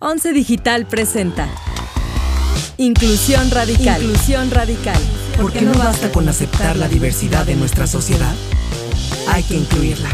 [0.00, 1.48] Once Digital presenta
[2.76, 4.00] Inclusión Radical.
[4.00, 5.00] Inclusión Radical.
[5.36, 8.32] ¿Por qué no basta con aceptar la diversidad de nuestra sociedad?
[9.26, 10.08] Hay que incluirla.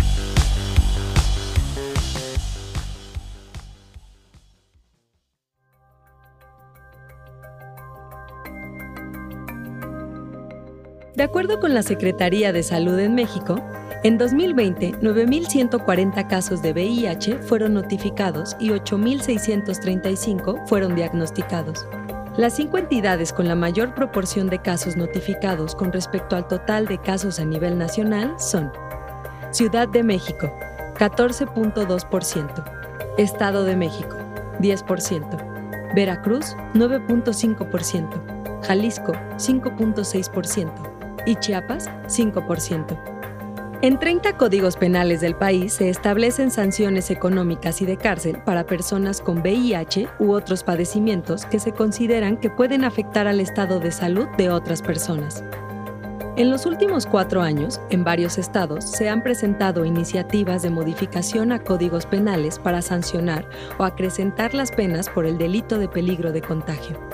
[11.14, 13.57] De acuerdo con la Secretaría de Salud en México,
[14.05, 21.87] en 2020, 9.140 casos de VIH fueron notificados y 8.635 fueron diagnosticados.
[22.37, 26.98] Las cinco entidades con la mayor proporción de casos notificados con respecto al total de
[26.98, 28.70] casos a nivel nacional son
[29.52, 30.52] Ciudad de México,
[30.98, 32.64] 14.2%,
[33.16, 34.19] Estado de México,
[34.61, 40.95] 10%, Veracruz, 9.5%, Jalisco, 5.6%,
[41.27, 43.13] y Chiapas 5%.
[43.83, 49.20] En 30 códigos penales del país se establecen sanciones económicas y de cárcel para personas
[49.20, 54.27] con VIH u otros padecimientos que se consideran que pueden afectar al estado de salud
[54.39, 55.45] de otras personas.
[56.36, 61.61] En los últimos cuatro años, en varios estados se han presentado iniciativas de modificación a
[61.61, 67.14] códigos penales para sancionar o acrecentar las penas por el delito de peligro de contagio.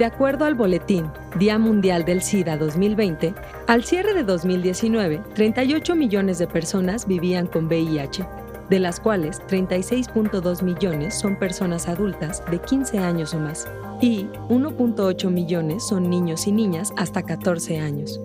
[0.00, 3.34] De acuerdo al boletín Día Mundial del SIDA 2020,
[3.66, 8.26] al cierre de 2019, 38 millones de personas vivían con VIH,
[8.70, 13.68] de las cuales 36.2 millones son personas adultas de 15 años o más
[14.00, 18.22] y 1.8 millones son niños y niñas hasta 14 años.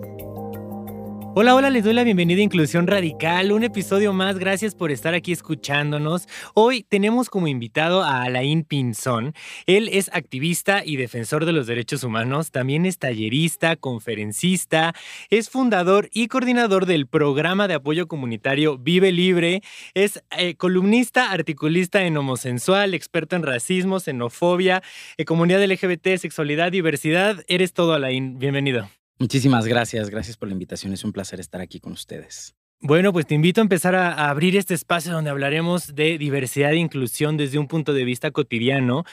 [1.38, 5.12] Hola, hola, les doy la bienvenida a Inclusión Radical, un episodio más, gracias por estar
[5.12, 6.26] aquí escuchándonos.
[6.54, 9.34] Hoy tenemos como invitado a Alain Pinzón.
[9.66, 14.94] Él es activista y defensor de los derechos humanos, también es tallerista, conferencista,
[15.28, 19.60] es fundador y coordinador del programa de apoyo comunitario Vive Libre,
[19.92, 24.82] es eh, columnista, articulista en homosensual, experto en racismo, xenofobia,
[25.18, 27.44] eh, comunidad LGBT, sexualidad, diversidad.
[27.46, 28.88] Eres todo, Alain, bienvenido.
[29.18, 30.92] Muchísimas gracias, gracias por la invitación.
[30.92, 32.54] Es un placer estar aquí con ustedes.
[32.82, 36.76] Bueno, pues te invito a empezar a, abrir este espacio donde hablaremos de diversidad e
[36.76, 39.04] inclusión desde un punto de vista cotidiano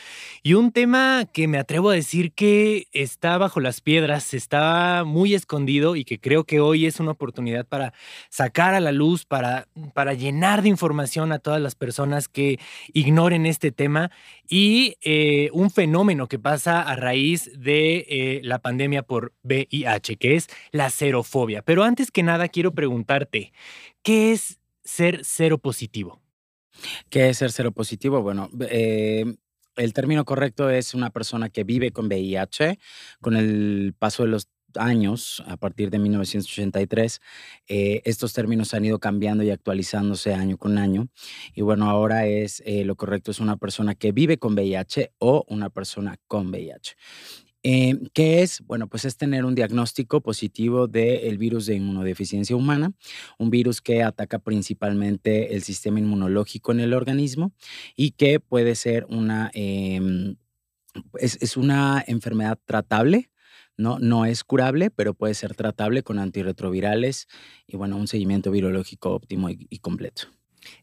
[0.44, 5.34] y un tema que me atrevo a decir que está bajo las piedras, está muy
[5.34, 7.94] escondido y que creo que hoy es una oportunidad para
[8.30, 12.60] sacar a la luz, para, para llenar de información a todas las personas que
[12.92, 14.12] ignoren este tema
[14.56, 20.36] y eh, un fenómeno que pasa a raíz de eh, la pandemia por VIH, que
[20.36, 21.64] es la serofobia.
[21.64, 23.52] Pero antes que nada quiero preguntarte,
[24.04, 26.22] ¿Qué es ser cero positivo?
[27.10, 28.22] ¿Qué es ser cero positivo?
[28.22, 29.24] Bueno, eh,
[29.78, 32.78] el término correcto es una persona que vive con VIH.
[33.22, 37.22] Con el paso de los años, a partir de 1983,
[37.68, 41.08] eh, estos términos han ido cambiando y actualizándose año con año.
[41.54, 45.46] Y bueno, ahora es eh, lo correcto es una persona que vive con VIH o
[45.48, 46.96] una persona con VIH.
[47.66, 48.62] Eh, ¿Qué es?
[48.66, 52.92] Bueno, pues es tener un diagnóstico positivo del virus de inmunodeficiencia humana,
[53.40, 57.54] un virus que ataca principalmente el sistema inmunológico en el organismo
[57.96, 60.36] y que puede ser una, em,
[61.20, 63.30] es, una enfermedad tratable,
[63.78, 64.00] ¿no?
[64.00, 67.28] No es curable, pero puede ser tratable con antirretrovirales
[67.68, 70.28] y, bueno, un seguimiento virológico óptimo y completo.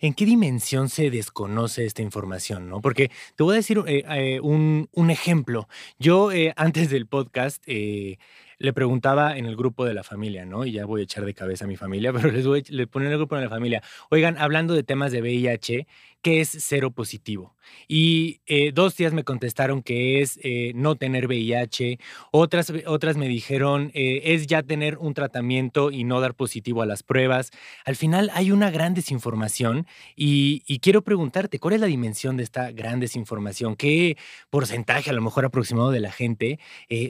[0.00, 2.68] ¿En qué dimensión se desconoce esta información?
[2.68, 2.80] ¿no?
[2.80, 5.68] Porque te voy a decir eh, eh, un, ejemplo.
[5.98, 10.66] Yo eh, antes del podcast le preguntaba en el grupo de la familia, ¿no?
[10.66, 13.06] Y ya voy a echar de cabeza a mi familia, pero les voy a poner
[13.06, 13.82] en el grupo de la familia.
[14.10, 15.86] Oigan, hablando de temas de VIH,
[16.22, 17.54] ¿qué es cero positivo?
[17.88, 21.98] Y eh, dos días me contestaron que es eh, no tener VIH,
[22.30, 26.86] otras, otras me dijeron eh, es ya tener un tratamiento y no dar positivo a
[26.86, 27.50] las pruebas.
[27.84, 29.86] Al final hay una gran desinformación
[30.16, 33.76] y, quiero preguntarte, ¿cuál es la dimensión de esta gran desinformación?
[33.76, 34.16] ¿Qué
[34.50, 36.58] porcentaje a lo mejor aproximado de la gente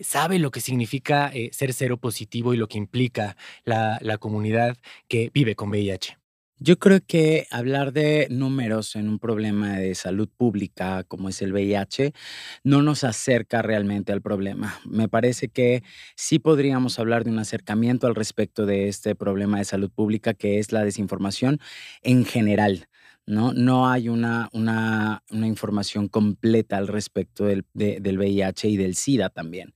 [0.02, 4.76] sabe lo que significa ser cero positivo y lo que implica la, la comunidad
[5.08, 6.19] que vive con VIH?
[6.62, 11.54] Yo creo que hablar de números en un problema de salud pública como es el
[11.54, 12.12] VIH
[12.64, 14.78] no nos acerca realmente al problema.
[14.84, 15.82] Me parece que
[16.16, 20.58] sí podríamos hablar de un acercamiento al respecto de este problema de salud pública que
[20.58, 21.60] es la desinformación
[22.02, 22.88] en general.
[23.24, 23.54] ¿no?
[23.54, 29.72] No hay una, una, información completa al respecto del, del, VIH y del SIDA también.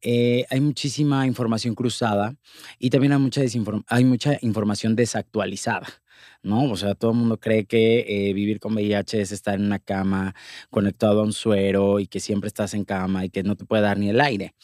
[0.00, 2.36] Eh, hay muchísima información cruzada
[2.78, 3.42] y también hay mucha,
[3.88, 6.01] hay mucha información desactualizada.
[6.42, 6.70] ¿No?
[6.70, 9.78] O sea, todo el mundo cree que eh, vivir con VIH es estar en una
[9.78, 10.34] cama
[10.70, 13.82] conectado a un suero y que siempre estás en cama y que no te puede
[13.82, 14.54] dar ni el aire.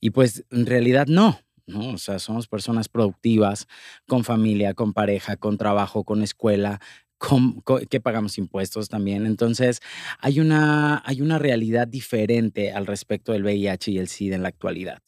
[0.00, 1.90] Y pues en realidad no, ¿no?
[1.90, 3.66] O sea, somos personas productivas,
[4.06, 6.80] con familia, con pareja, con trabajo, con escuela,
[7.90, 9.26] que pagamos impuestos también.
[9.26, 9.80] Entonces,
[10.20, 14.48] hay una, hay una realidad diferente al respecto del VIH y el SIDA en la
[14.48, 14.98] actualidad.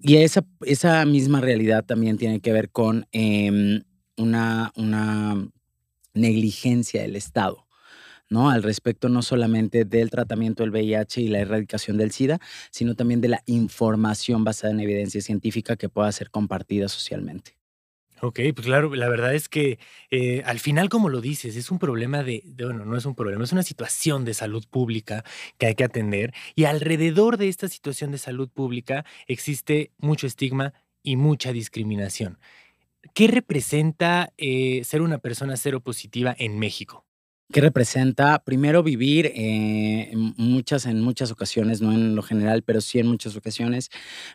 [0.00, 3.82] Y esa, esa misma realidad también tiene que ver con em,
[4.18, 5.48] una, una
[6.14, 7.66] negligencia del Estado.
[8.30, 8.50] ¿no?
[8.50, 12.38] Al respecto no solamente del tratamiento del VIH y la erradicación del SIDA,
[12.70, 17.56] sino también de la información basada en evidencia científica que pueda ser compartida socialmente.
[18.20, 19.78] Ok, pues claro, la verdad es que
[20.10, 23.44] eh, al final, como lo dices, es un problema de, bueno, no es un problema,
[23.44, 25.24] es una situación de salud pública
[25.56, 30.74] que hay que atender y alrededor de esta situación de salud pública existe mucho estigma
[31.04, 32.38] y mucha discriminación.
[33.14, 37.04] ¿Qué representa eh, ser una persona cero positiva en México?
[37.50, 38.44] ¿Qué representa?
[38.44, 43.06] Primero vivir eh, en muchas, en muchas ocasiones, no en lo general, pero sí en
[43.06, 43.88] muchas ocasiones,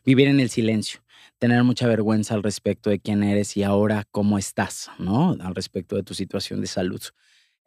[0.03, 1.03] vivir en el silencio
[1.39, 5.35] tener mucha vergüenza al respecto de quién eres y ahora cómo estás, ¿no?
[5.41, 7.01] Al respecto de tu situación de salud.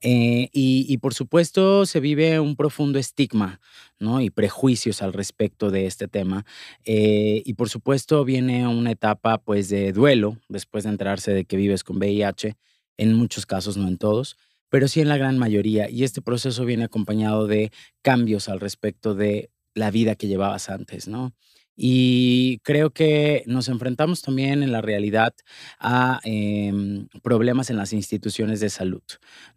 [0.03, 3.61] Eh, y, por supuesto se vive un profundo estigma
[3.99, 4.21] ¿no?
[4.21, 6.45] y prejuicios al respecto de este tema.
[6.85, 11.57] Eh, y por supuesto viene una etapa pues, de duelo después de enterarse de que
[11.57, 12.57] vives con VIH,
[12.99, 14.37] en muchos casos, no en todos,
[14.69, 15.89] pero sí en la gran mayoría.
[15.91, 17.71] Y este proceso viene acompañado de
[18.03, 21.35] cambios al respecto de la vida que llevabas antes, ¿no?
[21.77, 25.35] Y creo que nos enfrentamos también en la realidad
[25.79, 29.03] a em, problemas en las instituciones de salud,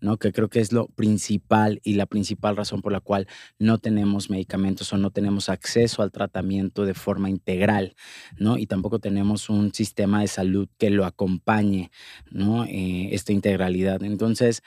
[0.01, 0.18] ¿no?
[0.18, 3.27] Que creo que es lo principal y la principal razón por la cual
[3.57, 7.95] no tenemos medicamentos o no tenemos acceso al tratamiento de forma integral,
[8.38, 8.57] ¿no?
[8.57, 11.89] Y tampoco tenemos un sistema de salud que lo acompañe,
[12.31, 12.65] ¿no?
[12.65, 14.04] Eh, esta integralidad.
[14.04, 14.62] Entonces,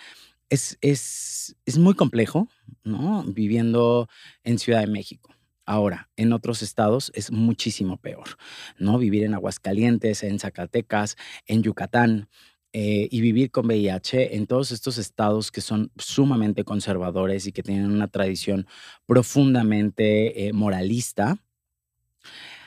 [0.50, 2.48] es, es, es muy complejo,
[2.84, 3.24] ¿no?
[3.24, 4.08] Viviendo
[4.44, 5.31] en Ciudad de México.
[5.64, 8.36] Ahora, en otros estados es muchísimo peor,
[8.78, 8.98] ¿no?
[8.98, 11.16] Vivir en Aguascalientes, en Zacatecas,
[11.46, 12.28] en Yucatán,
[12.74, 17.62] eh, y vivir con VIH en todos estos estados que son sumamente conservadores y que
[17.62, 18.66] tienen una tradición
[19.04, 21.36] profundamente eh, moralista,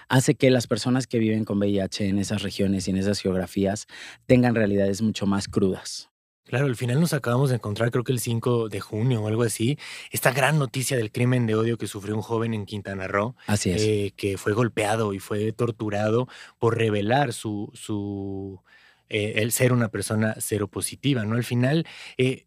[0.08, 3.88] hace que las personas que viven con VIH en esas regiones y en esas geografías
[4.28, 6.12] tengan realidades mucho más crudas.
[6.46, 9.42] Claro, al final nos acabamos de encontrar, creo que el 5 de junio o algo
[9.42, 9.80] así,
[10.12, 13.36] esta gran noticia del crimen de odio que sufrió un joven en Quintana Roo.
[13.48, 13.82] Así es.
[13.82, 16.28] Eh, que fue golpeado y fue torturado
[16.60, 18.62] por revelar su, su
[19.10, 21.36] eh, el ser una persona seropositiva, ¿no?
[21.36, 21.88] Al final,
[22.18, 22.46] eh,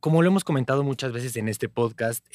[0.00, 2.26] como lo hemos comentado muchas veces en este podcast,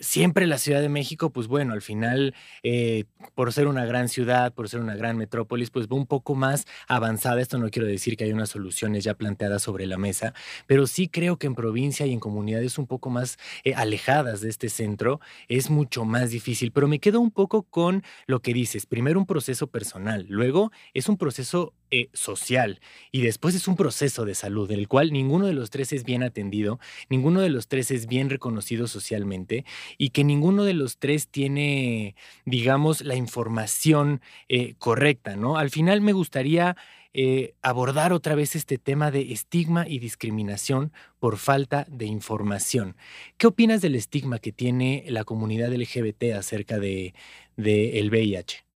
[0.00, 3.04] siempre la Ciudad de México, pues bueno, al final, eh,
[3.34, 6.66] por ser una gran ciudad, por ser una gran metrópolis, pues va un poco más
[6.88, 7.40] avanzada.
[7.40, 10.34] Esto no quiero decir que hay unas soluciones ya planteadas sobre la mesa,
[10.66, 14.48] pero sí creo que en provincia y en comunidades un poco más eh, alejadas de
[14.48, 16.72] este centro es mucho más difícil.
[16.72, 18.86] Pero me quedo un poco con lo que dices.
[18.86, 22.80] Primero un proceso personal, luego es un proceso eh, social
[23.12, 26.04] y después es un proceso de salud, en el cual ninguno de los tres es
[26.04, 26.78] bien atendido,
[27.08, 29.64] ninguno de los tres es bien reconocido socialmente
[29.98, 32.14] y que ninguno de los tres tiene,
[32.44, 35.56] digamos, la información eh, correcta, ¿no?
[35.56, 36.76] Al final me gustaría
[37.12, 42.96] eh, abordar otra vez este tema de estigma y discriminación por falta de información.
[43.36, 47.14] ¿Qué opinas del estigma que tiene la comunidad LGBT acerca del
[47.56, 48.69] de, el VIH?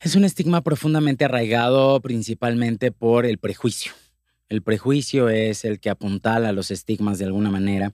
[0.00, 3.92] Es un estigma profundamente arraigado principalmente por el prejuicio.
[4.48, 7.92] El prejuicio es el que apuntala los estigmas de alguna manera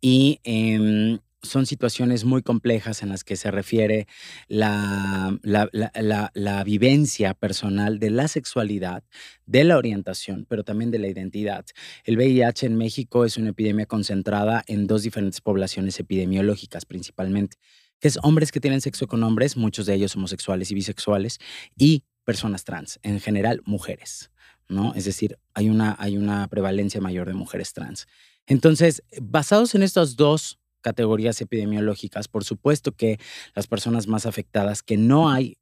[0.00, 4.08] y em, son situaciones muy complejas en las que se refiere
[4.48, 9.04] la, la, vivencia personal de la sexualidad,
[9.46, 11.64] de la orientación, pero también de la identidad.
[12.04, 17.58] El VIH en México es una epidemia concentrada en dos diferentes poblaciones epidemiológicas principalmente
[18.00, 21.38] que es hombres que tienen sexo con hombres, muchos de ellos homosexuales y bisexuales,
[21.76, 24.30] y personas trans, en general mujeres,
[24.68, 24.94] ¿no?
[24.94, 28.06] Es decir, hay una, hay una prevalencia mayor de mujeres trans.
[28.46, 33.18] Entonces, basados en estas dos categorías epidemiológicas, por supuesto que
[33.54, 35.56] las personas más afectadas, que no hay,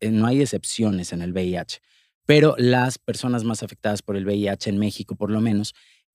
[0.00, 1.80] no hay excepciones en el VIH,
[2.26, 5.74] pero las personas más afectadas por el VIH en México, por lo menos,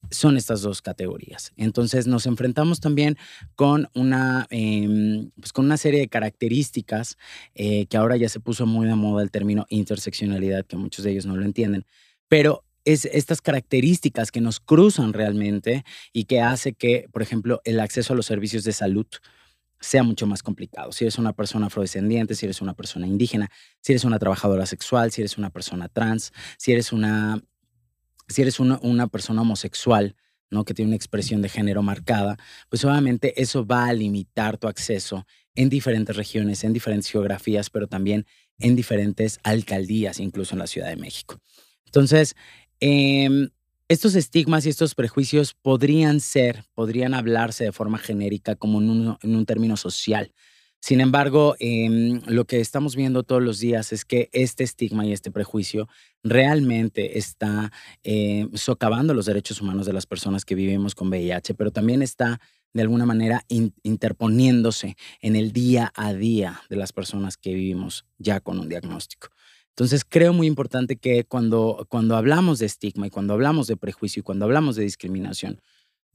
[0.10, 1.51] son estas dos categorías.
[1.57, 3.17] Entonces nos enfrentamos también
[3.55, 7.17] con una, em, pues con una serie de características
[7.55, 11.12] eh, que ahora ya se puso muy de moda el término interseccionalidad, que muchos de
[11.12, 11.86] ellos no lo entienden,
[12.27, 17.79] pero es estas características que nos cruzan realmente y que hace que, por ejemplo, el
[17.79, 19.07] acceso a los servicios de salud
[19.79, 20.91] sea mucho más complicado.
[20.91, 23.50] Si eres una persona afrodescendiente, si eres una persona indígena,
[23.81, 27.43] si eres una trabajadora sexual, si eres una persona trans, si eres una
[28.27, 30.15] si eres una, persona homosexual,
[30.50, 30.65] ¿no?
[30.65, 32.38] que tiene una expresión de género marcada,
[32.70, 35.25] pues obviamente eso va a limitar tu acceso
[35.56, 38.25] en diferentes regiones, en diferentes geografías, pero también
[38.60, 41.39] en diferentes alcaldías, incluso en la Ciudad de México.
[41.86, 42.36] Entonces,
[42.80, 43.50] em,
[43.88, 49.46] estos estigmas y estos prejuicios podrían ser, podrían hablarse de forma genérica como en un
[49.46, 50.32] término social.
[50.84, 55.13] Sin embargo, em, lo que estamos viendo todos los días es que este estigma y
[55.13, 55.88] este prejuicio
[56.24, 57.72] realmente está
[58.04, 62.42] eh, socavando los derechos humanos de las personas que vivimos con VIH, pero también está
[62.74, 68.42] de alguna manera interponiéndose en el día a día de las personas que vivimos ya
[68.42, 69.30] con un diagnóstico.
[69.70, 74.20] Entonces, creo muy importante que cuando, cuando hablamos de estigma y cuando hablamos de prejuicio
[74.20, 75.62] y cuando hablamos de discriminación,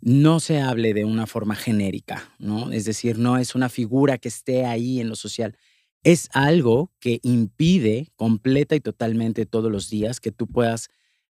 [0.01, 2.71] no se hable de una forma genérica, ¿no?
[2.73, 5.57] Es decir, no es una figura que esté ahí en lo social.
[6.05, 10.89] Es algo que impide completa y totalmente todos los días que tú puedas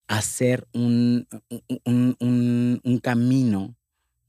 [0.08, 1.28] hacer un,
[1.86, 3.78] un, camino,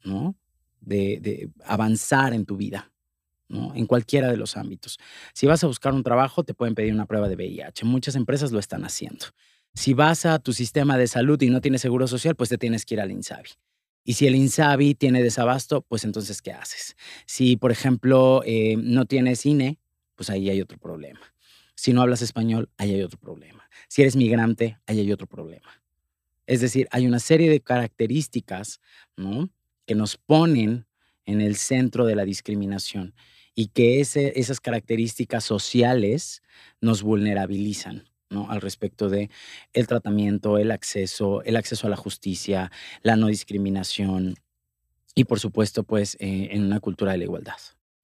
[0.04, 0.36] ¿no?
[0.80, 2.92] De, de, avanzar en tu vida,
[3.48, 3.74] ¿no?
[3.74, 4.98] En cualquiera de los ámbitos.
[5.34, 7.84] Si vas a buscar un trabajo, te pueden pedir una prueba de VIH.
[7.84, 9.26] Muchas empresas lo están haciendo.
[9.74, 12.84] Si vas a tu sistema de salud y no tienes seguro social, pues te tienes
[12.84, 13.50] que ir al INSABI.
[14.04, 16.96] Y si el INSABI tiene desabasto, pues entonces, ¿qué haces?
[17.26, 19.78] Si, por ejemplo, eh, no tienes INE,
[20.14, 21.20] pues ahí hay otro problema.
[21.74, 23.68] Si no hablas español, ahí hay otro problema.
[23.88, 25.82] Si eres migrante, ahí hay otro problema.
[26.46, 28.80] Es decir, hay una serie de características
[29.16, 29.50] ¿no?
[29.86, 30.86] que nos ponen
[31.24, 33.14] en el centro de la discriminación
[33.54, 36.42] y que esas características sociales
[36.80, 38.09] nos vulnerabilizan.
[38.30, 38.50] ¿No?
[38.50, 39.30] al respecto de
[39.72, 42.70] el tratamiento, el acceso, el acceso a la justicia,
[43.02, 44.36] la no discriminación
[45.14, 47.56] y por supuesto pues eh, en una cultura de la igualdad.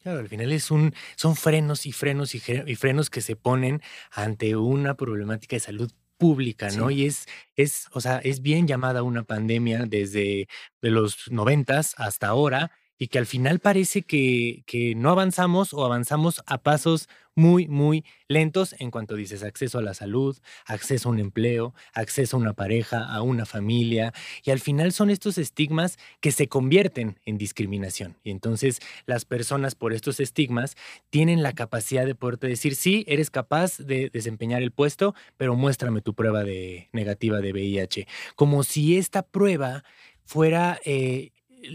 [0.03, 2.39] Claro, al final es un, son frenos y frenos y,
[2.77, 6.91] frenos que se ponen ante una problemática de salud pública, ¿no?
[6.91, 10.49] Y es, es, o sea, es bien llamada una pandemia desde
[10.81, 15.85] de los noventas hasta ahora y que al final parece que, que no avanzamos o
[15.85, 21.13] avanzamos a pasos muy, muy lentos en cuanto dices acceso a la salud, acceso a
[21.13, 24.13] un empleo, acceso a una pareja, a una familia.
[24.43, 28.17] Y al final son estos estigmas que se convierten en discriminación.
[28.25, 30.77] Y entonces las personas por estos estigmas
[31.11, 36.01] tienen la capacidad de poderte decir, sí, eres capaz de desempeñar el puesto, pero muéstrame
[36.01, 38.09] tu prueba de negativa de VIH.
[38.35, 39.85] Como si esta prueba
[40.25, 41.31] fuera eh,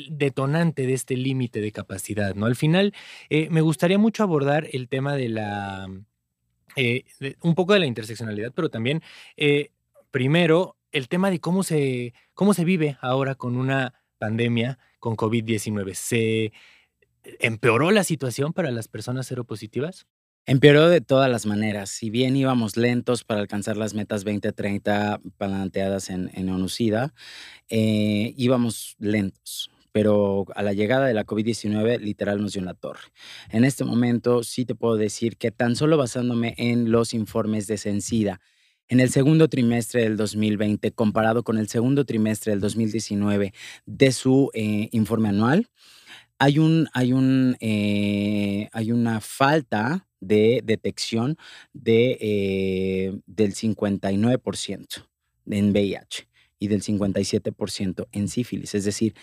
[0.09, 2.45] detonante de este límite de capacidad, ¿no?
[2.45, 2.93] Al final,
[3.29, 5.87] eh, me gustaría mucho abordar el tema de la,
[6.75, 7.03] eh,
[7.41, 9.01] un poco de la interseccionalidad, pero también,
[9.37, 9.71] eh,
[10.11, 15.93] primero, el tema de cómo se, cómo se vive ahora con una pandemia, con COVID-19.
[15.95, 16.51] ¿Se
[17.39, 20.07] empeoró la situación para las personas seropositivas?
[20.45, 21.89] Empeoró de todas las maneras.
[21.89, 27.13] Si bien íbamos lentos para alcanzar las metas 2030 planteadas en, en ONUCIDA,
[27.69, 33.01] íbamos lentos pero a la llegada de la COVID-19 literal nos dio una torre.
[33.49, 37.77] En este momento sí te puedo decir que tan solo basándome en los informes de
[37.77, 38.39] Sencida,
[38.87, 43.53] en el segundo trimestre del 2020 comparado con el segundo trimestre del 2019
[43.85, 45.69] de su eh, informe anual,
[46.41, 51.37] hay, un, hay, un, eh, hay una falta de detección
[51.71, 55.07] de, eh, del 59%
[55.45, 58.73] en VIH y del 57% en sífilis.
[58.73, 59.13] Es decir,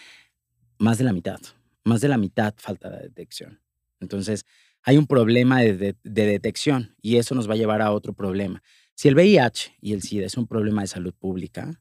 [0.78, 1.40] más de la mitad,
[1.82, 3.60] más de la mitad falta de detección.
[3.98, 4.46] Entonces,
[4.84, 8.62] hay un problema de, detección y eso nos va a llevar a otro problema.
[8.94, 11.80] Si el VIH y el SIDA es un problema de salud pública,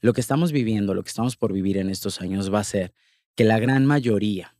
[0.00, 2.94] lo que estamos viviendo, lo que estamos por vivir en estos años va a ser
[3.34, 4.56] que la gran mayoría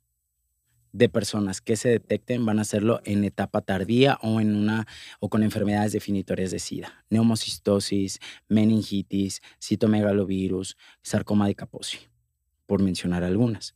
[0.92, 4.86] de personas que se detecten van a hacerlo en etapa tardía o en una
[5.20, 8.18] o con enfermedades definitorias de SIDA, neumocistosis,
[8.48, 11.98] meningitis, citomegalovirus, sarcoma de Kaposi
[12.66, 13.74] por mencionar algunas.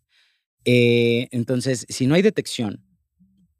[0.64, 2.85] Eh, entonces, si no hay detección,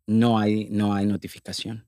[0.07, 1.87] no hay, no hay notificación.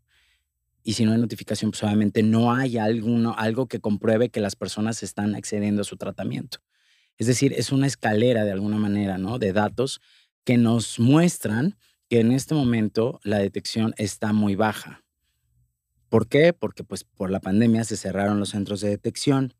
[0.82, 4.56] Y si no hay notificación, pues obviamente no hay alguno, algo que compruebe que las
[4.56, 6.58] personas están accediendo a su tratamiento.
[7.18, 9.38] Es decir, es una escalera de alguna manera, ¿no?
[9.38, 10.00] De datos
[10.46, 11.76] que nos muestran
[12.08, 15.04] que en este momento la detección está muy baja.
[16.08, 16.52] ¿Por qué?
[16.52, 19.54] Porque pues por la pandemia se cerraron los centros de detección,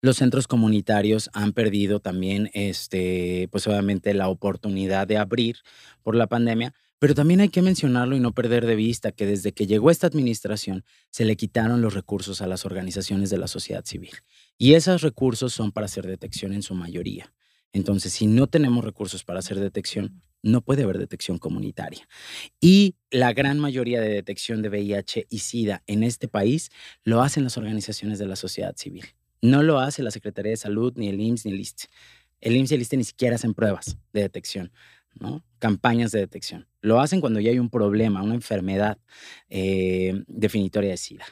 [0.00, 5.56] los centros comunitarios han perdido también, este, pues obviamente, la oportunidad de abrir
[6.02, 9.52] por la pandemia, pero también hay que mencionarlo y no perder de vista que desde
[9.52, 13.84] que llegó esta administración se le quitaron los recursos a las organizaciones de la sociedad
[13.84, 14.12] civil.
[14.56, 17.32] Y esos recursos son para hacer detección en su mayoría.
[17.72, 22.08] Entonces, si no tenemos recursos para hacer detección, no puede haber detección comunitaria.
[22.60, 26.70] Y la gran mayoría de detección de VIH y SIDA en este país
[27.04, 29.04] lo hacen las organizaciones de la sociedad civil.
[29.42, 31.84] No lo hace la Secretaría de Salud, ni el IMSS, ni el ISTE.
[32.40, 34.72] El IMSS y el ISTE ni siquiera hacen pruebas de detección,
[35.14, 35.44] ¿no?
[35.58, 36.66] Campañas de detección.
[36.80, 38.98] Lo hacen cuando ya hay un problema, una enfermedad
[39.48, 41.24] eh, definitoria de SIDA.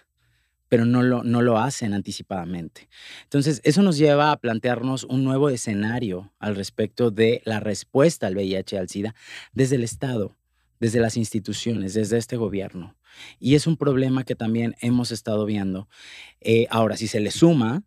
[0.68, 2.88] Pero no lo, no lo hacen anticipadamente.
[3.24, 8.36] Entonces, eso nos lleva a plantearnos un nuevo escenario al respecto de la respuesta al
[8.36, 9.14] VIH al SIDA
[9.52, 10.36] desde el Estado,
[10.80, 12.96] desde las instituciones, desde este gobierno.
[13.40, 15.88] Y es un problema que también hemos estado viendo.
[16.40, 17.82] Eh, ahora, si se le suma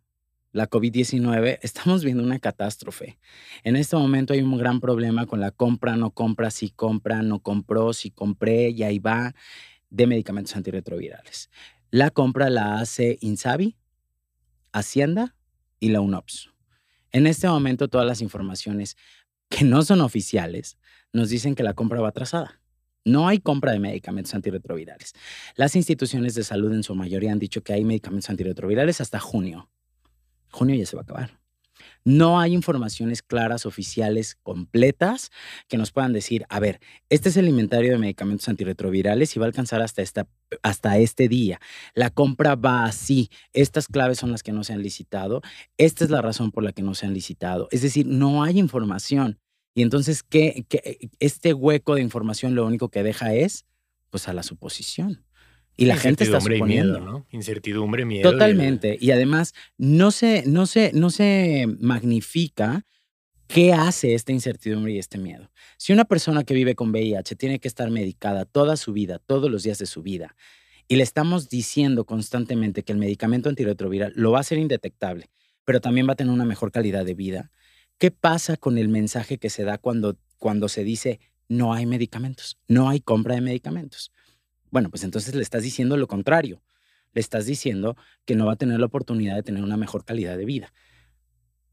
[0.52, 3.18] la COVID-19, estamos viendo una catástrofe.
[3.64, 7.40] En este momento hay un gran problema con la compra, no compra, si compra, no
[7.40, 9.34] compró, si compré, y ahí va,
[9.90, 11.50] de medicamentos antirretrovirales.
[11.92, 13.76] La compra la hace Insabi,
[14.72, 15.36] Hacienda
[15.78, 16.48] y la UNOPS.
[17.10, 18.96] En este momento todas las informaciones
[19.50, 20.78] que no son oficiales
[21.12, 22.62] nos dicen que la compra va atrasada.
[23.04, 25.12] No hay compra de medicamentos antirretrovirales.
[25.54, 29.68] Las instituciones de salud en su mayoría han dicho que hay medicamentos antirretrovirales hasta junio.
[30.50, 31.41] Junio ya se va a acabar.
[32.04, 35.30] No hay informaciones claras, oficiales, completas,
[35.68, 39.46] que nos puedan decir, a ver, este es el inventario de medicamentos antirretrovirales y va
[39.46, 41.60] a alcanzar hasta, este día.
[41.94, 43.30] La compra va así.
[43.52, 45.42] Estas claves son las que no se han licitado.
[45.78, 47.68] Esta es la razón por la que no se han licitado.
[47.70, 49.38] Es decir, no hay información.
[49.74, 53.64] Y entonces, ¿qué, qué, este hueco de información lo único que deja es,
[54.10, 55.24] pues, a la suposición.
[55.82, 56.98] Y la gente está suponiendo.
[56.98, 57.26] Y miedo, ¿no?
[57.32, 58.30] Incertidumbre, miedo.
[58.30, 58.96] Totalmente.
[59.00, 62.86] Y, además, no se, no, se, no se magnifica
[63.48, 65.50] qué hace esta incertidumbre y este miedo.
[65.78, 69.50] Si una persona que vive con VIH tiene que estar medicada toda su vida, todos
[69.50, 70.36] los días de su vida,
[70.86, 75.30] y le estamos diciendo constantemente que el medicamento antirretroviral lo va a hacer indetectable,
[75.64, 77.50] pero también va a tener una mejor calidad de vida,
[77.98, 82.58] ¿qué pasa con el mensaje que se da cuando, cuando se dice no hay medicamentos,
[82.68, 84.12] no hay compra de medicamentos?
[84.72, 86.62] Bueno, pues entonces le estás diciendo lo contrario.
[87.12, 90.36] Le estás diciendo que no va a tener la oportunidad de tener una mejor calidad
[90.38, 90.72] de vida.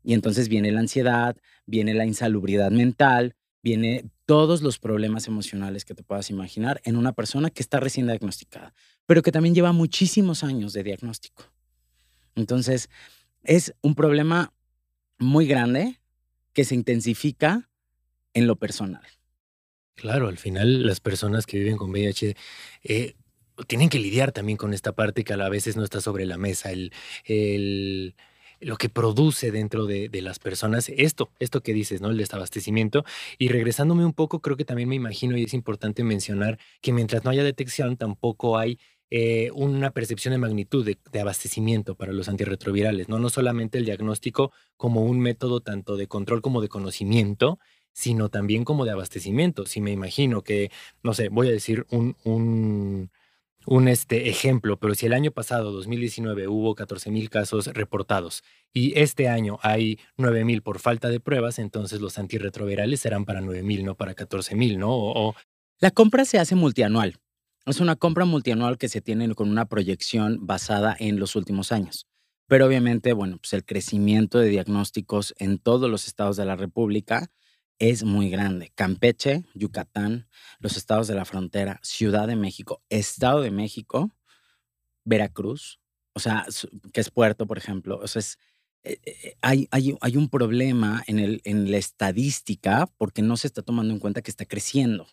[0.03, 5.95] Y entonces viene la ansiedad, viene la insalubridad mental, viene todos los problemas emocionales que
[5.95, 8.73] te puedas imaginar en una persona que está recién diagnosticada,
[9.05, 11.45] pero que también lleva muchísimos años de diagnóstico.
[12.35, 12.89] Entonces,
[13.43, 14.53] es un problema
[15.19, 16.01] muy grande
[16.51, 17.69] que se intensifica
[18.33, 19.18] en lo personal.
[19.99, 22.37] Claro, al final las personas que viven con VIH
[22.83, 23.15] eh,
[23.67, 26.71] tienen que lidiar también con esta parte que a veces no está sobre la mesa,
[26.71, 26.93] el,
[27.25, 28.15] el
[28.61, 32.11] lo que produce dentro de, de, las personas esto, esto que dices, ¿no?
[32.11, 33.03] El desabastecimiento.
[33.37, 37.25] Y regresándome un poco, creo que también me imagino y es importante mencionar que mientras
[37.25, 42.29] no haya detección, tampoco hay eh, una percepción de magnitud de, de, abastecimiento para los
[42.29, 43.19] antirretrovirales, ¿no?
[43.19, 47.59] No solamente el diagnóstico como un método tanto de control como de conocimiento,
[47.99, 49.65] sino también como de abastecimiento.
[49.65, 50.71] Si me imagino que,
[51.03, 56.47] no sé, voy a decir un, un, este ejemplo, pero si el año pasado, 2019,
[56.47, 61.59] hubo 14 mil casos reportados y este año hay 9 mil por falta de pruebas,
[61.59, 64.91] entonces los antirretrovirales serán para 9 mil, no para 14 mil, ¿no?
[64.91, 65.35] O, o...
[65.81, 67.17] La compra se hace multianual.
[67.65, 72.07] Es una compra multianual que se tiene con una proyección basada en los últimos años.
[72.47, 77.29] Pero obviamente, bueno, pues el crecimiento de diagnósticos en todos los estados de la República
[77.79, 78.71] es muy grande.
[78.75, 80.27] Campeche, Yucatán,
[80.59, 84.11] los estados de la frontera, Ciudad de México, Estado de México,
[85.05, 85.79] Veracruz,
[86.13, 86.45] o sea,
[86.93, 87.99] que es Puerto, por ejemplo.
[88.01, 88.37] O sea, es,
[88.83, 93.47] eh, eh, hay, hay, hay, un problema en, el, en la estadística porque no se
[93.47, 95.07] está tomando en cuenta que está creciendo.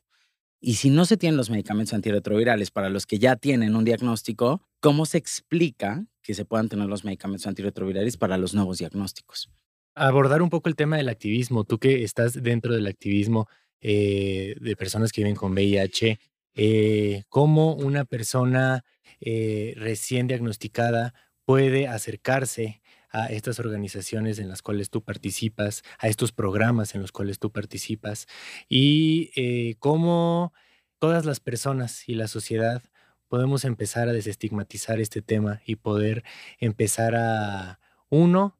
[0.60, 4.62] Y si no se tienen los medicamentos antirretrovirales para los que ya tienen un diagnóstico,
[4.80, 9.50] ¿cómo se explica que se puedan tener los medicamentos antirretrovirales para los nuevos diagnósticos?
[9.96, 11.64] Abordar un poco el tema del activismo.
[11.64, 13.48] Tú que estás dentro del activismo
[13.80, 16.20] eh, de personas que viven con VIH,
[16.54, 18.84] eh, ¿cómo una persona
[19.20, 26.32] eh, recién diagnosticada puede acercarse a estas organizaciones en las cuales tú participas, a estos
[26.32, 28.26] programas en los cuales tú participas
[28.68, 30.52] y cómo
[30.98, 32.82] todas las personas y la sociedad
[33.28, 36.24] podemos empezar a desestigmatizar este tema y poder
[36.58, 37.78] empezar a,
[38.08, 38.56] uno,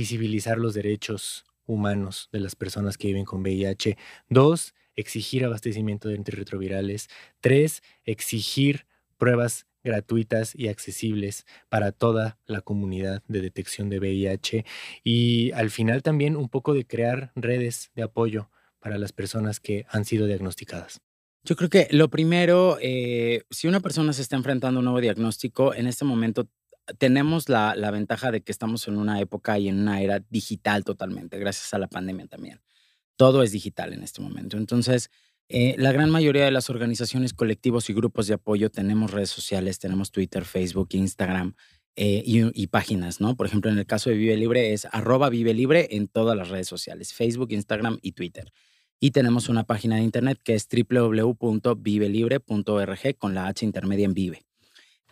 [0.00, 3.98] visibilizar los derechos humanos de las personas que viven con VIH.
[4.30, 7.08] Dos, exigir abastecimiento de antirretrovirales.
[7.42, 8.86] Tres, exigir
[9.18, 14.64] pruebas gratuitas y accesibles para toda la comunidad de detección de VIH
[15.04, 19.84] y al final también un poco de crear redes de apoyo para las personas que
[19.90, 21.02] han sido diagnosticadas.
[21.44, 25.00] Yo creo que lo primero, eh, si una persona se está enfrentando a un nuevo
[25.00, 26.48] diagnóstico, en este momento
[26.98, 30.84] tenemos la, la, ventaja de que estamos en una época y en una era digital
[30.84, 32.60] totalmente, gracias a la pandemia también.
[33.16, 34.56] Todo es digital en este momento.
[34.56, 35.10] Entonces,
[35.52, 39.80] eh, la gran mayoría de las organizaciones, colectivos y grupos de apoyo tenemos redes sociales,
[39.80, 41.56] tenemos Twitter, Facebook, Instagram
[41.96, 43.34] eh, y, y, páginas, ¿no?
[43.34, 46.50] Por ejemplo, en el caso de Vive Libre es arroba Vive Libre en todas las
[46.50, 48.52] redes sociales, Facebook, Instagram y Twitter.
[49.00, 54.49] Y tenemos una página de internet que es www.vivelibre.org con la H intermedia en Vive.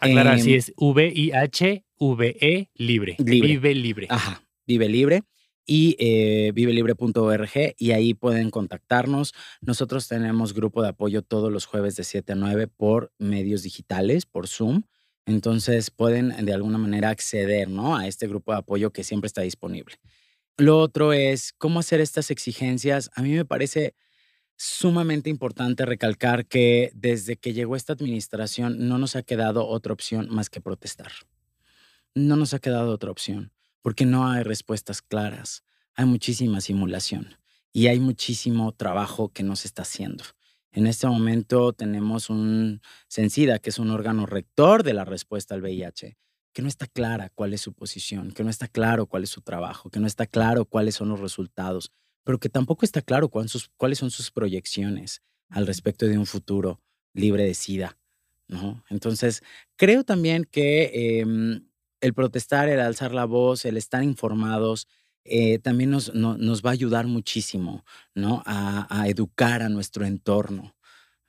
[0.01, 3.17] Aclarar, Em, si es V-I-H-V-E libre.
[3.19, 3.49] Libre.
[3.49, 4.07] Vive libre.
[4.11, 5.23] Ajá, Vive Libre
[5.67, 9.35] y eh, vivelibre.org y ahí pueden contactarnos.
[9.61, 14.25] Nosotros tenemos grupo de apoyo todos los jueves de 7 a 9 por medios digitales,
[14.25, 14.83] por Zoom.
[15.27, 17.97] Entonces pueden de alguna manera acceder ¿no?
[17.97, 19.97] a este grupo de apoyo que siempre está disponible.
[20.57, 23.11] Lo otro es cómo hacer estas exigencias.
[23.15, 23.95] A mí me parece
[24.59, 30.27] sumamente importante recalcar que desde que llegó esta administración no nos ha quedado otra opción
[30.31, 31.13] más que protestar.
[32.15, 35.63] No nos ha quedado otra opción porque no hay respuestas claras.
[35.95, 37.37] Hay muchísima simulación
[37.73, 40.25] y hay muchísimo trabajo que no se está haciendo.
[40.73, 45.63] En este momento tenemos un Censida, que es un órgano rector de la respuesta al
[45.63, 46.19] VIH,
[46.53, 49.41] que no está clara cuál es su posición, que no está claro cuál es su
[49.41, 51.93] trabajo, que no está claro cuáles son los resultados,
[52.29, 56.79] pero que tampoco está claro sus- cuáles son sus proyecciones al respecto de un futuro
[57.15, 57.97] libre de SIDA.
[58.49, 58.85] ¿no?
[58.91, 59.43] Entonces,
[59.77, 61.67] creo también que em,
[62.03, 64.89] el protestar, el alzar la voz, el estar informados,
[65.25, 68.43] eh, también nos, no- nos va a ayudar muchísimo ¿no?
[68.45, 70.77] a, a educar a nuestro entorno.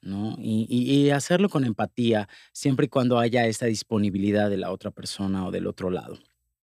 [0.02, 0.36] ¿no?
[0.38, 4.92] Y, y- y hacerlo con empatía, siempre y cuando haya esta disponibilidad de la otra
[4.92, 6.20] persona o del otro lado.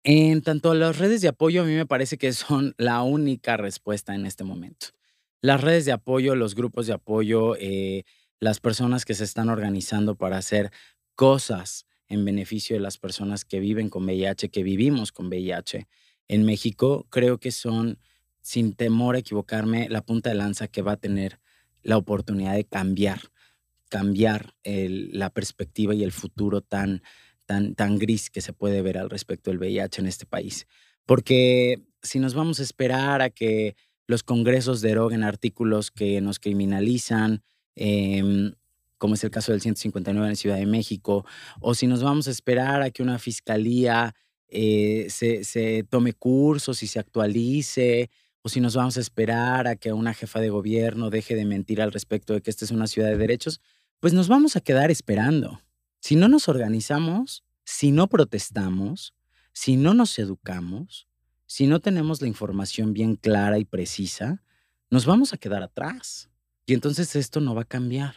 [0.04, 4.16] En tanto, las redes de apoyo a mí me parece que son la única respuesta
[4.16, 4.88] en este momento.
[5.42, 8.04] Las redes de apoyo, los grupos de apoyo, eh,
[8.40, 10.72] las personas que se están organizando para hacer
[11.14, 15.88] cosas en beneficio de las personas que viven con VIH, que vivimos con VIH
[16.28, 18.00] en México, creo que son,
[18.42, 21.40] sin temor a equivocarme, la punta de lanza que va a tener
[21.84, 23.22] la oportunidad de cambiar,
[23.88, 27.04] cambiar la perspectiva y el futuro tan,
[27.76, 30.68] tan, gris que se puede ver al respecto del VIH en este país.
[31.06, 33.76] Porque si nos vamos a esperar a que
[34.08, 37.44] los congresos deroguen artículos que nos criminalizan,
[37.76, 38.54] em,
[38.98, 41.26] como es el caso del 159 en Ciudad de México,
[41.60, 44.14] o si nos vamos a esperar a que una fiscalía
[44.48, 48.10] eh, se, se tome cursos y se actualice,
[48.44, 51.82] o si nos vamos a esperar a que una jefa de gobierno deje de mentir
[51.82, 53.62] al respecto de que esta es una ciudad de derechos,
[54.00, 55.62] pues nos vamos a quedar esperando.
[56.02, 59.14] Si no nos organizamos, si no protestamos,
[59.54, 61.08] si no nos educamos,
[61.46, 64.44] si no tenemos la información bien clara y precisa,
[64.90, 66.32] nos vamos a quedar atrás.
[66.66, 68.16] Y entonces esto no va a cambiar.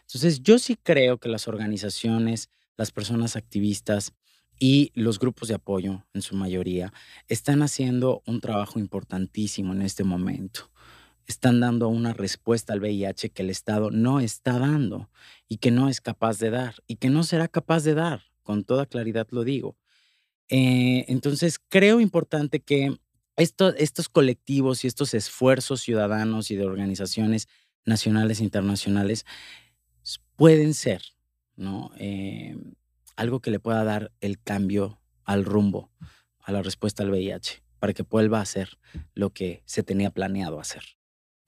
[0.00, 4.14] Entonces yo sí creo que las organizaciones, las personas activistas
[4.58, 6.94] y los grupos de apoyo, en su mayoría,
[7.28, 10.70] están haciendo un trabajo importantísimo en este momento.
[11.28, 15.10] Están dando una respuesta al VIH que el Estado no está dando
[15.46, 18.64] y que no es capaz de dar y que no será capaz de dar, con
[18.64, 19.76] toda claridad lo digo.
[20.48, 22.98] Eh, entonces, creo importante que
[23.36, 27.46] esto- estos colectivos y estos esfuerzos ciudadanos y de organizaciones
[27.84, 29.26] nacionales e internacionales
[30.34, 31.02] pueden ser,
[31.56, 31.90] ¿no?
[31.98, 32.56] Eh,
[33.16, 35.90] algo que le pueda dar el cambio al rumbo,
[36.40, 38.78] a la respuesta al VIH, para que vuelva a hacer
[39.14, 40.97] lo que se tenía planeado hacer.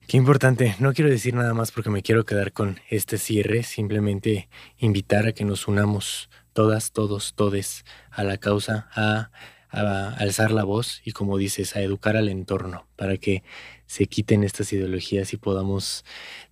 [0.07, 0.75] Qué importante.
[0.79, 3.63] No quiero decir nada más porque me quiero quedar con este cierre.
[3.63, 9.31] Simplemente invitar a que nos unamos todas, todos, todes a la causa, a,
[9.69, 13.43] a alzar la voz y, como dices, a educar al entorno para que
[13.85, 16.03] se quiten estas ideologías y podamos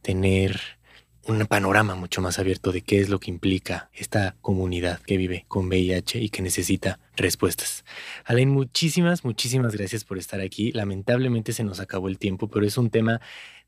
[0.01, 0.78] tener
[1.27, 5.45] un panorama mucho más abierto de qué es lo que implica esta comunidad que vive
[5.47, 7.85] con VIH y que necesita respuestas.
[8.25, 10.71] Alain, muchísimas, muchísimas gracias por estar aquí.
[10.71, 13.21] Lamentablemente se nos acabó el tiempo, pero es un tema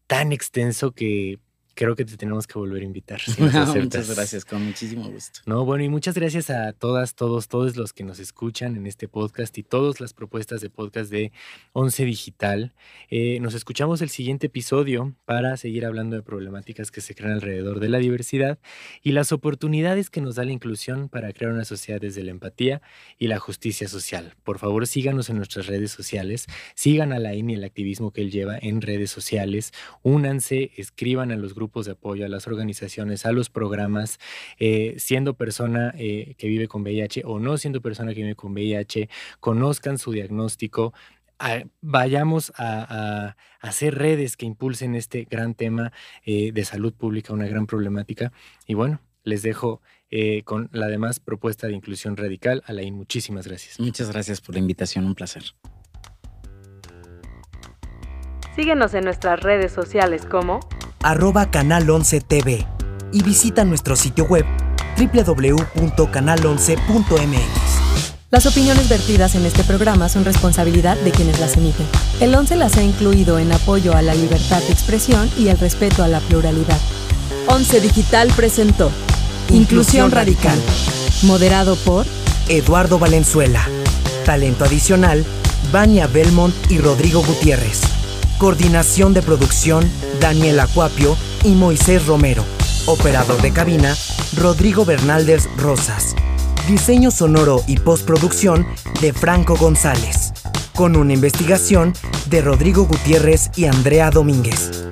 [0.07, 1.39] tan extenso que
[1.81, 3.19] creo que te tenemos que volver a invitar.
[3.19, 3.41] si.
[3.41, 5.39] Muchas gracias, con muchísimo gusto.
[5.47, 9.07] No, bueno, y muchas gracias a todas, todos, todos los que nos escuchan en este
[9.07, 11.31] podcast y todas las propuestas de podcast de
[11.73, 12.75] Once Digital.
[13.09, 17.79] Eh, nos escuchamos el siguiente episodio para seguir hablando de problemáticas que se crean alrededor
[17.79, 18.59] de la diversidad
[19.01, 22.83] y las oportunidades que nos da la inclusión para crear una sociedad desde la empatía
[23.17, 24.35] y la justicia social.
[24.43, 28.29] Por favor, síganos en nuestras redes sociales, sigan a Lain y el activismo que él
[28.29, 33.31] lleva en redes sociales, únanse, escriban a los grupos de apoyo, a las organizaciones, a
[33.31, 34.19] los programas,
[34.59, 38.51] eh, siendo persona eh, que vive con VIH o no siendo persona que vive con
[38.51, 40.93] VIH, conozcan su diagnóstico,
[41.39, 43.27] a- vayamos a, a-
[43.61, 45.91] a hacer redes que impulsen este gran tema
[46.25, 48.31] eh, de salud pública, una gran problemática.
[48.67, 49.81] Y bueno, les dejo
[50.11, 52.61] eh, con la demás propuesta de inclusión radical.
[52.67, 53.79] Alain, muchísimas gracias.
[53.79, 55.43] Muchas gracias por la invitación, un placer.
[58.55, 60.59] Síguenos en nuestras redes sociales como
[61.03, 62.65] arroba canal 11 TV
[63.11, 64.45] y visita nuestro sitio web
[64.97, 67.39] www.canal11.mx.
[68.29, 71.87] Las opiniones vertidas en este programa son responsabilidad de quienes las emiten.
[72.21, 76.03] El 11 las ha incluido en apoyo a la libertad de expresión y el respeto
[76.03, 76.79] a la pluralidad.
[77.47, 78.89] 11 Digital presentó
[79.49, 80.57] Inclusión Radical.
[81.23, 82.05] Moderado por
[82.47, 83.67] Eduardo Valenzuela.
[84.25, 85.25] Talento adicional,
[85.73, 87.81] Vania Belmont y Rodrigo Gutiérrez.
[88.41, 89.87] Coordinación de producción,
[90.19, 92.43] Daniel Acuapio y Moisés Romero.
[92.87, 93.95] Operador de cabina,
[94.35, 96.15] Rodrigo Bernaldez Rosas.
[96.67, 98.65] Diseño sonoro y postproducción
[98.99, 100.33] de Franco González.
[100.73, 101.93] Con una investigación
[102.31, 104.89] de Rodrigo Gutiérrez y Andrea Domínguez.